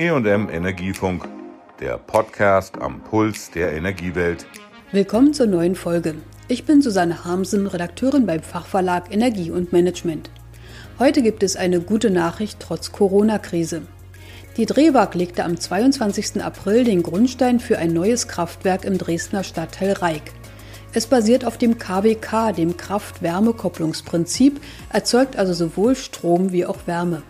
EM 0.00 0.48
Energiefunk, 0.48 1.28
der 1.78 1.98
Podcast 1.98 2.80
am 2.80 3.02
Puls 3.02 3.50
der 3.50 3.74
Energiewelt. 3.74 4.46
Willkommen 4.92 5.34
zur 5.34 5.46
neuen 5.46 5.74
Folge. 5.74 6.14
Ich 6.48 6.64
bin 6.64 6.80
Susanne 6.80 7.26
Harmsen, 7.26 7.66
Redakteurin 7.66 8.24
beim 8.24 8.42
Fachverlag 8.42 9.12
Energie 9.12 9.50
und 9.50 9.74
Management. 9.74 10.30
Heute 10.98 11.20
gibt 11.20 11.42
es 11.42 11.54
eine 11.54 11.82
gute 11.82 12.08
Nachricht 12.08 12.60
trotz 12.60 12.92
Corona-Krise. 12.92 13.82
Die 14.56 14.64
Drehwag 14.64 15.14
legte 15.14 15.44
am 15.44 15.60
22. 15.60 16.42
April 16.42 16.84
den 16.84 17.02
Grundstein 17.02 17.60
für 17.60 17.76
ein 17.76 17.92
neues 17.92 18.26
Kraftwerk 18.26 18.86
im 18.86 18.96
Dresdner 18.96 19.44
Stadtteil 19.44 19.92
Reik. 19.92 20.32
Es 20.94 21.08
basiert 21.08 21.44
auf 21.44 21.58
dem 21.58 21.78
KWK, 21.78 22.52
dem 22.52 22.78
Kraft-Wärme-Kopplungsprinzip, 22.78 24.62
erzeugt 24.90 25.36
also 25.36 25.52
sowohl 25.52 25.94
Strom 25.94 26.52
wie 26.52 26.64
auch 26.64 26.86
Wärme. 26.86 27.22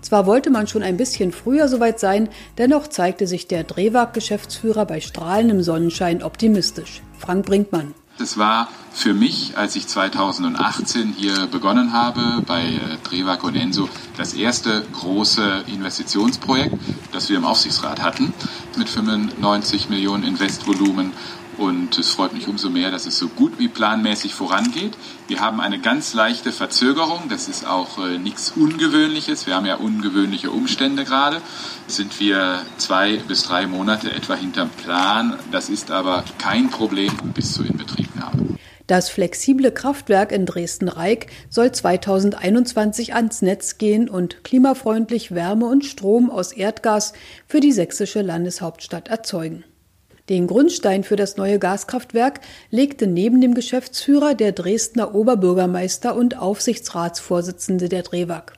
Zwar 0.00 0.26
wollte 0.26 0.50
man 0.50 0.66
schon 0.66 0.82
ein 0.82 0.96
bisschen 0.96 1.32
früher 1.32 1.68
soweit 1.68 2.00
sein, 2.00 2.28
dennoch 2.58 2.88
zeigte 2.88 3.26
sich 3.26 3.48
der 3.48 3.64
Drehwag-Geschäftsführer 3.64 4.86
bei 4.86 5.00
strahlendem 5.00 5.62
Sonnenschein 5.62 6.22
optimistisch. 6.22 7.02
Frank 7.18 7.46
Brinkmann. 7.46 7.94
Das 8.20 8.36
war 8.36 8.68
für 8.92 9.14
mich, 9.14 9.56
als 9.56 9.76
ich 9.76 9.86
2018 9.86 11.14
hier 11.16 11.46
begonnen 11.46 11.94
habe 11.94 12.42
bei 12.46 12.64
äh, 12.64 12.78
Drewag 13.02 13.42
und 13.44 13.56
Enso, 13.56 13.88
das 14.18 14.34
erste 14.34 14.82
große 14.92 15.64
Investitionsprojekt, 15.68 16.74
das 17.12 17.30
wir 17.30 17.38
im 17.38 17.46
Aufsichtsrat 17.46 18.02
hatten, 18.02 18.34
mit 18.76 18.90
95 18.90 19.88
Millionen 19.88 20.24
Investvolumen 20.24 21.12
und 21.60 21.98
es 21.98 22.10
freut 22.10 22.32
mich 22.32 22.48
umso 22.48 22.70
mehr, 22.70 22.90
dass 22.90 23.04
es 23.04 23.18
so 23.18 23.28
gut 23.28 23.58
wie 23.58 23.68
planmäßig 23.68 24.34
vorangeht. 24.34 24.96
Wir 25.28 25.40
haben 25.40 25.60
eine 25.60 25.78
ganz 25.78 26.14
leichte 26.14 26.52
Verzögerung. 26.52 27.28
Das 27.28 27.48
ist 27.48 27.66
auch 27.66 27.98
äh, 27.98 28.18
nichts 28.18 28.52
Ungewöhnliches. 28.56 29.46
Wir 29.46 29.56
haben 29.56 29.66
ja 29.66 29.76
ungewöhnliche 29.76 30.50
Umstände 30.50 31.04
gerade. 31.04 31.42
Sind 31.86 32.18
wir 32.18 32.62
zwei 32.78 33.18
bis 33.28 33.42
drei 33.44 33.66
Monate 33.66 34.10
etwa 34.10 34.34
hinterm 34.34 34.70
Plan. 34.70 35.38
Das 35.52 35.68
ist 35.68 35.90
aber 35.90 36.24
kein 36.38 36.70
Problem 36.70 37.12
bis 37.34 37.52
zur 37.52 37.66
Inbetriebnahme. 37.66 38.56
Das 38.86 39.10
flexible 39.10 39.70
Kraftwerk 39.70 40.32
in 40.32 40.46
Dresden-Reik 40.46 41.26
soll 41.50 41.70
2021 41.70 43.14
ans 43.14 43.42
Netz 43.42 43.76
gehen 43.76 44.08
und 44.08 44.42
klimafreundlich 44.44 45.32
Wärme 45.32 45.66
und 45.66 45.84
Strom 45.84 46.30
aus 46.30 46.52
Erdgas 46.52 47.12
für 47.46 47.60
die 47.60 47.72
sächsische 47.72 48.22
Landeshauptstadt 48.22 49.08
erzeugen. 49.08 49.64
Den 50.30 50.46
Grundstein 50.46 51.02
für 51.02 51.16
das 51.16 51.36
neue 51.36 51.58
Gaskraftwerk 51.58 52.40
legte 52.70 53.08
neben 53.08 53.40
dem 53.40 53.52
Geschäftsführer 53.52 54.34
der 54.34 54.52
Dresdner 54.52 55.12
Oberbürgermeister 55.12 56.14
und 56.14 56.38
Aufsichtsratsvorsitzende 56.38 57.88
der 57.88 58.04
DREWAG. 58.04 58.52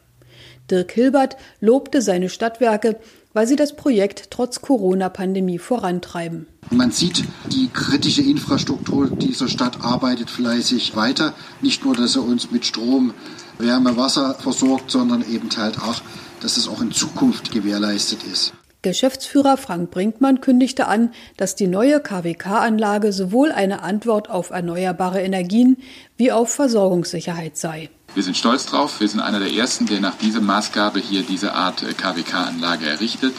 Dirk 0.70 0.92
Hilbert 0.92 1.38
lobte 1.60 2.02
seine 2.02 2.28
Stadtwerke, 2.28 3.00
weil 3.32 3.46
sie 3.46 3.56
das 3.56 3.74
Projekt 3.74 4.30
trotz 4.30 4.60
Corona-Pandemie 4.60 5.58
vorantreiben. 5.58 6.46
Man 6.70 6.90
sieht, 6.90 7.24
die 7.50 7.70
kritische 7.72 8.20
Infrastruktur 8.20 9.08
dieser 9.08 9.48
Stadt 9.48 9.82
arbeitet 9.82 10.28
fleißig 10.28 10.94
weiter. 10.94 11.32
Nicht 11.62 11.86
nur, 11.86 11.96
dass 11.96 12.16
er 12.16 12.22
uns 12.22 12.50
mit 12.50 12.66
Strom, 12.66 13.14
Wärme, 13.56 13.96
Wasser 13.96 14.34
versorgt, 14.34 14.90
sondern 14.90 15.24
eben 15.26 15.48
halt 15.56 15.78
auch, 15.78 16.02
dass 16.42 16.58
es 16.58 16.68
auch 16.68 16.82
in 16.82 16.92
Zukunft 16.92 17.50
gewährleistet 17.50 18.18
ist. 18.30 18.52
Geschäftsführer 18.82 19.56
Frank 19.56 19.92
Brinkmann 19.92 20.40
kündigte 20.40 20.88
an, 20.88 21.12
dass 21.36 21.54
die 21.54 21.68
neue 21.68 22.00
KWK-Anlage 22.00 23.12
sowohl 23.12 23.52
eine 23.52 23.82
Antwort 23.82 24.28
auf 24.28 24.50
erneuerbare 24.50 25.22
Energien 25.22 25.76
wie 26.16 26.32
auf 26.32 26.52
Versorgungssicherheit 26.52 27.56
sei. 27.56 27.90
Wir 28.14 28.24
sind 28.24 28.36
stolz 28.36 28.66
drauf. 28.66 29.00
Wir 29.00 29.08
sind 29.08 29.20
einer 29.20 29.38
der 29.38 29.52
ersten, 29.52 29.86
der 29.86 30.00
nach 30.00 30.16
dieser 30.16 30.40
Maßgabe 30.40 30.98
hier 30.98 31.22
diese 31.22 31.54
Art 31.54 31.84
KWK-Anlage 31.96 32.86
errichtet. 32.86 33.34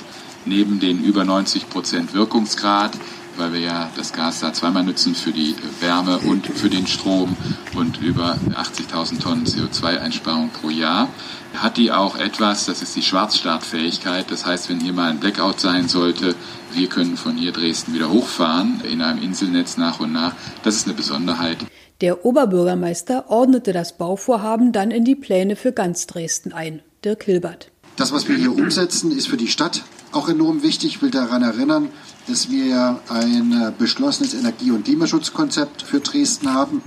Neben 0.45 0.79
den 0.79 1.03
über 1.03 1.25
90 1.25 1.69
Prozent 1.69 2.13
Wirkungsgrad, 2.13 2.91
weil 3.37 3.53
wir 3.53 3.59
ja 3.59 3.89
das 3.95 4.13
Gas 4.13 4.39
da 4.39 4.53
zweimal 4.53 4.83
nutzen 4.83 5.15
für 5.15 5.31
die 5.31 5.55
Wärme 5.79 6.19
und 6.19 6.47
für 6.47 6.69
den 6.69 6.87
Strom 6.87 7.35
und 7.75 8.01
über 8.01 8.37
80.000 8.55 9.19
Tonnen 9.19 9.45
CO2-Einsparung 9.45 10.49
pro 10.49 10.69
Jahr 10.69 11.09
hat 11.55 11.77
die 11.77 11.91
auch 11.91 12.17
etwas, 12.17 12.65
das 12.65 12.81
ist 12.81 12.95
die 12.95 13.01
Schwarzstartfähigkeit. 13.01 14.31
Das 14.31 14.45
heißt, 14.45 14.69
wenn 14.69 14.79
hier 14.79 14.93
mal 14.93 15.09
ein 15.09 15.19
Blackout 15.19 15.59
sein 15.59 15.87
sollte, 15.87 16.35
wir 16.73 16.87
können 16.87 17.17
von 17.17 17.37
hier 17.37 17.51
Dresden 17.51 17.93
wieder 17.93 18.09
hochfahren 18.09 18.81
in 18.89 19.01
einem 19.01 19.21
Inselnetz 19.21 19.77
nach 19.77 19.99
und 19.99 20.13
nach. 20.13 20.33
Das 20.63 20.75
ist 20.75 20.87
eine 20.87 20.95
Besonderheit. 20.95 21.57
Der 22.01 22.25
Oberbürgermeister 22.25 23.29
ordnete 23.29 23.71
das 23.71 23.97
Bauvorhaben 23.97 24.71
dann 24.71 24.91
in 24.91 25.05
die 25.05 25.15
Pläne 25.15 25.55
für 25.55 25.71
ganz 25.71 26.07
Dresden 26.07 26.51
ein. 26.51 26.81
Dirk 27.05 27.23
Hilbert. 27.23 27.69
Das, 27.95 28.11
was 28.11 28.27
wir 28.27 28.35
hier 28.35 28.51
umsetzen, 28.51 29.11
ist 29.11 29.27
für 29.27 29.37
die 29.37 29.47
Stadt 29.47 29.83
auch 30.13 30.29
enorm 30.29 30.63
wichtig. 30.63 30.95
Ich 30.95 31.01
will 31.01 31.11
daran 31.11 31.41
erinnern, 31.41 31.89
dass 32.27 32.49
wir 32.49 32.65
ja 32.65 32.99
ein 33.09 33.51
äh, 33.51 33.71
beschlossenes 33.77 34.33
Energie- 34.33 34.71
und 34.71 34.85
Klimaschutzkonzept 34.85 35.81
für 35.81 35.99
Dresden 35.99 36.53
haben, 36.53 36.81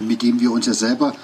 mit 0.00 0.22
dem 0.22 0.40
wir 0.40 0.50
uns 0.50 0.66
ja 0.66 0.74
selber 0.74 1.14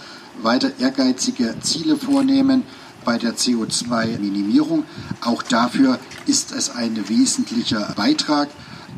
weiter 0.43 0.71
ehrgeizige 0.79 1.55
Ziele 1.61 1.97
vornehmen 1.97 2.62
bei 3.05 3.19
der 3.19 3.37
CO2-Minimierung. 3.37 4.84
Auch 5.23 5.43
dafür 5.43 5.99
ist 6.27 6.53
es 6.53 6.71
ein 6.71 7.09
wesentlicher 7.09 7.93
Beitrag. 7.97 8.49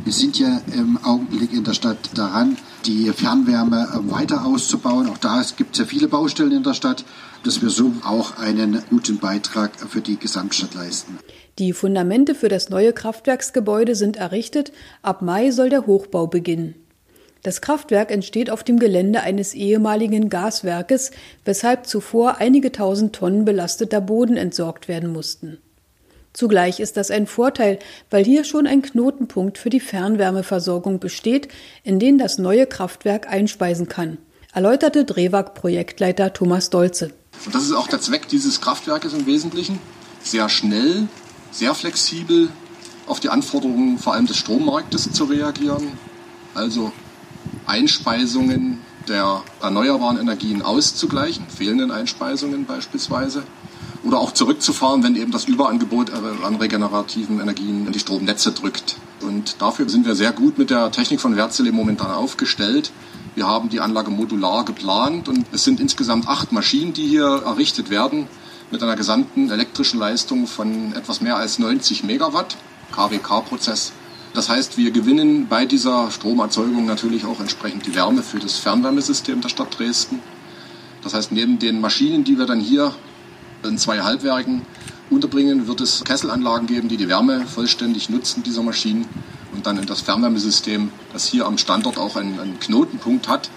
Wir 0.04 0.12
sind 0.12 0.38
ja 0.38 0.60
im 0.72 0.98
Augenblick 1.04 1.52
in 1.52 1.64
der 1.64 1.74
Stadt 1.74 2.10
daran, 2.14 2.56
die 2.86 3.10
Fernwärme 3.12 3.88
weiter 4.08 4.44
auszubauen. 4.44 5.08
Auch 5.08 5.18
da 5.18 5.42
gibt 5.56 5.72
es 5.72 5.78
ja 5.78 5.84
viele 5.84 6.08
Baustellen 6.08 6.52
in 6.52 6.62
der 6.62 6.74
Stadt, 6.74 7.04
dass 7.44 7.62
wir 7.62 7.70
so 7.70 7.92
auch 8.04 8.38
einen 8.38 8.82
guten 8.90 9.18
Beitrag 9.18 9.72
für 9.88 10.00
die 10.00 10.18
Gesamtstadt 10.18 10.74
leisten. 10.74 11.18
Die 11.58 11.72
Fundamente 11.72 12.34
für 12.34 12.48
das 12.48 12.70
neue 12.70 12.92
Kraftwerksgebäude 12.92 13.94
sind 13.94 14.16
errichtet. 14.16 14.72
Ab 15.02 15.22
Mai 15.22 15.50
soll 15.50 15.68
der 15.68 15.86
Hochbau 15.86 16.26
beginnen. 16.26 16.74
Das 17.42 17.60
Kraftwerk 17.60 18.10
entsteht 18.10 18.50
auf 18.50 18.62
dem 18.62 18.78
Gelände 18.78 19.20
eines 19.20 19.52
ehemaligen 19.52 20.28
Gaswerkes, 20.28 21.10
weshalb 21.44 21.86
zuvor 21.86 22.36
einige 22.38 22.70
tausend 22.70 23.14
Tonnen 23.16 23.44
belasteter 23.44 24.00
Boden 24.00 24.36
entsorgt 24.36 24.86
werden 24.86 25.12
mussten. 25.12 25.58
Zugleich 26.32 26.80
ist 26.80 26.96
das 26.96 27.10
ein 27.10 27.26
Vorteil, 27.26 27.78
weil 28.10 28.24
hier 28.24 28.44
schon 28.44 28.66
ein 28.66 28.80
Knotenpunkt 28.80 29.58
für 29.58 29.70
die 29.70 29.80
Fernwärmeversorgung 29.80 30.98
besteht, 30.98 31.48
in 31.84 31.98
den 31.98 32.16
das 32.16 32.38
neue 32.38 32.66
Kraftwerk 32.66 33.28
einspeisen 33.28 33.88
kann, 33.88 34.18
erläuterte 34.54 35.04
Drewag-Projektleiter 35.04 36.32
Thomas 36.32 36.70
Dolze. 36.70 37.10
Und 37.44 37.54
das 37.54 37.64
ist 37.64 37.72
auch 37.72 37.88
der 37.88 38.00
Zweck 38.00 38.28
dieses 38.28 38.60
Kraftwerkes 38.60 39.12
im 39.12 39.26
Wesentlichen. 39.26 39.78
Sehr 40.22 40.48
schnell, 40.48 41.08
sehr 41.50 41.74
flexibel 41.74 42.50
auf 43.06 43.20
die 43.20 43.28
Anforderungen 43.28 43.98
vor 43.98 44.14
allem 44.14 44.26
des 44.26 44.36
Strommarktes 44.36 45.10
zu 45.12 45.24
reagieren. 45.24 45.98
Also 46.54 46.92
Einspeisungen 47.66 48.80
der 49.08 49.42
erneuerbaren 49.60 50.18
Energien 50.18 50.62
auszugleichen, 50.62 51.46
fehlenden 51.48 51.90
Einspeisungen 51.90 52.66
beispielsweise, 52.66 53.42
oder 54.04 54.18
auch 54.18 54.32
zurückzufahren, 54.32 55.02
wenn 55.02 55.16
eben 55.16 55.30
das 55.30 55.44
Überangebot 55.44 56.10
an 56.12 56.56
regenerativen 56.56 57.40
Energien 57.40 57.86
in 57.86 57.92
die 57.92 58.00
Stromnetze 58.00 58.52
drückt. 58.52 58.96
Und 59.20 59.56
dafür 59.60 59.88
sind 59.88 60.06
wir 60.06 60.14
sehr 60.14 60.32
gut 60.32 60.58
mit 60.58 60.70
der 60.70 60.90
Technik 60.90 61.20
von 61.20 61.36
Wärtsil 61.36 61.70
momentan 61.72 62.10
aufgestellt. 62.10 62.92
Wir 63.34 63.46
haben 63.46 63.68
die 63.68 63.80
Anlage 63.80 64.10
modular 64.10 64.64
geplant 64.64 65.28
und 65.28 65.46
es 65.52 65.64
sind 65.64 65.80
insgesamt 65.80 66.28
acht 66.28 66.52
Maschinen, 66.52 66.92
die 66.92 67.06
hier 67.06 67.42
errichtet 67.44 67.90
werden, 67.90 68.26
mit 68.70 68.82
einer 68.82 68.96
gesamten 68.96 69.50
elektrischen 69.50 69.98
Leistung 69.98 70.46
von 70.46 70.94
etwas 70.94 71.20
mehr 71.20 71.36
als 71.36 71.58
90 71.58 72.04
Megawatt, 72.04 72.56
KWK-Prozess 72.92 73.92
das 74.34 74.48
heißt, 74.48 74.78
wir 74.78 74.90
gewinnen 74.92 75.46
bei 75.48 75.66
dieser 75.66 76.10
Stromerzeugung 76.10 76.86
natürlich 76.86 77.26
auch 77.26 77.38
entsprechend 77.38 77.86
die 77.86 77.94
Wärme 77.94 78.22
für 78.22 78.38
das 78.38 78.56
Fernwärmesystem 78.56 79.42
der 79.42 79.50
Stadt 79.50 79.78
Dresden. 79.78 80.20
Das 81.02 81.12
heißt, 81.12 81.32
neben 81.32 81.58
den 81.58 81.80
Maschinen, 81.80 82.24
die 82.24 82.38
wir 82.38 82.46
dann 82.46 82.60
hier 82.60 82.94
in 83.62 83.76
zwei 83.76 84.00
Halbwerken 84.00 84.62
unterbringen, 85.10 85.66
wird 85.68 85.82
es 85.82 86.02
Kesselanlagen 86.04 86.66
geben, 86.66 86.88
die 86.88 86.96
die 86.96 87.08
Wärme 87.08 87.46
vollständig 87.46 88.08
nutzen 88.08 88.42
dieser 88.42 88.62
Maschinen 88.62 89.06
dann 89.66 89.78
in 89.78 89.86
das 89.86 90.02
Fernwärmesystem, 90.02 90.90
das 91.12 91.26
hier 91.26 91.46
am 91.46 91.58
Standort 91.58 91.98
auch 91.98 92.16
einen, 92.16 92.38
einen 92.38 92.60
Knotenpunkt 92.60 93.28
hat, 93.28 93.50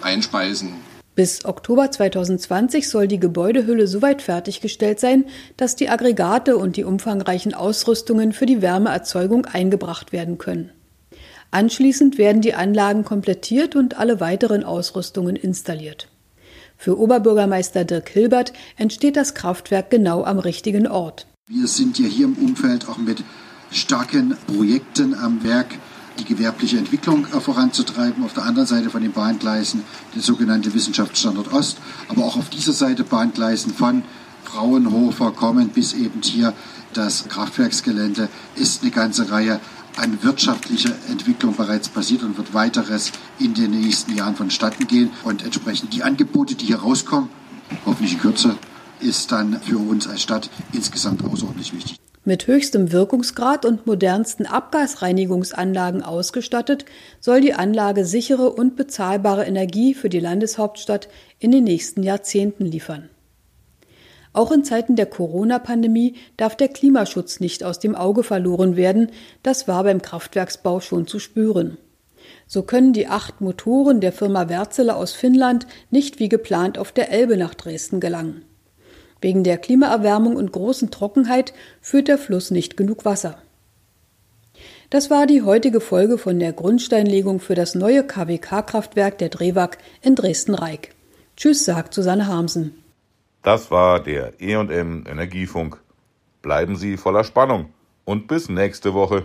einspeisen. 0.00 0.74
Bis 1.14 1.46
Oktober 1.46 1.90
2020 1.90 2.90
soll 2.90 3.08
die 3.08 3.18
Gebäudehülle 3.18 3.86
soweit 3.86 4.20
fertiggestellt 4.20 5.00
sein, 5.00 5.24
dass 5.56 5.74
die 5.74 5.88
Aggregate 5.88 6.58
und 6.58 6.76
die 6.76 6.84
umfangreichen 6.84 7.54
Ausrüstungen 7.54 8.32
für 8.32 8.44
die 8.44 8.60
Wärmeerzeugung 8.60 9.46
eingebracht 9.46 10.12
werden 10.12 10.36
können. 10.36 10.72
Anschließend 11.50 12.18
werden 12.18 12.42
die 12.42 12.52
Anlagen 12.52 13.04
komplettiert 13.04 13.76
und 13.76 13.98
alle 13.98 14.20
weiteren 14.20 14.62
Ausrüstungen 14.62 15.36
installiert. 15.36 16.08
Für 16.76 16.98
Oberbürgermeister 16.98 17.84
Dirk 17.84 18.10
Hilbert 18.10 18.52
entsteht 18.76 19.16
das 19.16 19.34
Kraftwerk 19.34 19.88
genau 19.88 20.22
am 20.22 20.38
richtigen 20.38 20.86
Ort. 20.86 21.26
Wir 21.48 21.66
sind 21.66 21.98
ja 21.98 22.06
hier 22.06 22.26
im 22.26 22.34
Umfeld 22.34 22.88
auch 22.88 22.98
mit 22.98 23.24
starken 23.70 24.36
Projekten 24.46 25.14
am 25.14 25.42
Werk 25.42 25.78
die 26.18 26.24
gewerbliche 26.24 26.78
Entwicklung 26.78 27.26
äh, 27.26 27.40
voranzutreiben. 27.40 28.24
Auf 28.24 28.32
der 28.32 28.44
anderen 28.44 28.66
Seite 28.66 28.90
von 28.90 29.02
den 29.02 29.12
Bahngleisen 29.12 29.82
der 30.14 30.22
sogenannte 30.22 30.72
Wissenschaftsstandort 30.74 31.52
Ost, 31.52 31.78
aber 32.08 32.24
auch 32.24 32.36
auf 32.36 32.48
dieser 32.48 32.72
Seite 32.72 33.04
Bahngleisen 33.04 33.74
von 33.74 34.02
Fraunhofer 34.44 35.32
kommen 35.32 35.68
bis 35.70 35.92
eben 35.92 36.22
hier 36.22 36.54
das 36.92 37.28
Kraftwerksgelände, 37.28 38.28
ist 38.54 38.82
eine 38.82 38.90
ganze 38.90 39.30
Reihe 39.30 39.60
an 39.96 40.22
wirtschaftlicher 40.22 40.92
Entwicklung 41.08 41.56
bereits 41.56 41.88
passiert 41.88 42.22
und 42.22 42.36
wird 42.36 42.54
weiteres 42.54 43.12
in 43.38 43.54
den 43.54 43.72
nächsten 43.72 44.14
Jahren 44.14 44.36
vonstatten 44.36 44.86
gehen. 44.86 45.10
Und 45.24 45.42
entsprechend 45.42 45.92
die 45.92 46.02
Angebote, 46.02 46.54
die 46.54 46.66
hier 46.66 46.78
rauskommen, 46.78 47.28
hoffentlich 47.84 48.14
in 48.14 48.20
Kürze, 48.20 48.56
ist 49.00 49.32
dann 49.32 49.60
für 49.60 49.78
uns 49.78 50.06
als 50.06 50.22
Stadt 50.22 50.50
insgesamt 50.72 51.24
außerordentlich 51.24 51.74
wichtig. 51.74 52.05
Mit 52.28 52.48
höchstem 52.48 52.90
Wirkungsgrad 52.90 53.64
und 53.64 53.86
modernsten 53.86 54.46
Abgasreinigungsanlagen 54.46 56.02
ausgestattet, 56.02 56.84
soll 57.20 57.40
die 57.40 57.54
Anlage 57.54 58.04
sichere 58.04 58.50
und 58.50 58.74
bezahlbare 58.74 59.44
Energie 59.44 59.94
für 59.94 60.08
die 60.08 60.18
Landeshauptstadt 60.18 61.08
in 61.38 61.52
den 61.52 61.62
nächsten 61.62 62.02
Jahrzehnten 62.02 62.66
liefern. 62.66 63.10
Auch 64.32 64.50
in 64.50 64.64
Zeiten 64.64 64.96
der 64.96 65.06
Corona-Pandemie 65.06 66.16
darf 66.36 66.56
der 66.56 66.66
Klimaschutz 66.66 67.38
nicht 67.38 67.62
aus 67.62 67.78
dem 67.78 67.94
Auge 67.94 68.24
verloren 68.24 68.74
werden, 68.74 69.12
das 69.44 69.68
war 69.68 69.84
beim 69.84 70.02
Kraftwerksbau 70.02 70.80
schon 70.80 71.06
zu 71.06 71.20
spüren. 71.20 71.78
So 72.48 72.64
können 72.64 72.92
die 72.92 73.06
acht 73.06 73.40
Motoren 73.40 74.00
der 74.00 74.10
Firma 74.10 74.48
Wärtsilä 74.48 74.94
aus 74.94 75.12
Finnland 75.12 75.68
nicht 75.92 76.18
wie 76.18 76.28
geplant 76.28 76.76
auf 76.76 76.90
der 76.90 77.12
Elbe 77.12 77.36
nach 77.36 77.54
Dresden 77.54 78.00
gelangen. 78.00 78.42
Wegen 79.20 79.44
der 79.44 79.58
Klimaerwärmung 79.58 80.36
und 80.36 80.52
großen 80.52 80.90
Trockenheit 80.90 81.54
führt 81.80 82.08
der 82.08 82.18
Fluss 82.18 82.50
nicht 82.50 82.76
genug 82.76 83.04
Wasser. 83.04 83.38
Das 84.90 85.10
war 85.10 85.26
die 85.26 85.42
heutige 85.42 85.80
Folge 85.80 86.16
von 86.16 86.38
der 86.38 86.52
Grundsteinlegung 86.52 87.40
für 87.40 87.54
das 87.54 87.74
neue 87.74 88.04
KWK-Kraftwerk 88.04 89.18
der 89.18 89.30
Drewag 89.30 89.70
in 90.00 90.14
Dresden-Reik. 90.14 90.94
Tschüss, 91.36 91.64
sagt 91.64 91.92
Susanne 91.92 92.26
Harmsen. 92.28 92.82
Das 93.42 93.70
war 93.70 94.00
der 94.00 94.40
E&M 94.40 95.04
Energiefunk. 95.06 95.80
Bleiben 96.42 96.76
Sie 96.76 96.96
voller 96.96 97.24
Spannung 97.24 97.70
und 98.04 98.28
bis 98.28 98.48
nächste 98.48 98.94
Woche. 98.94 99.24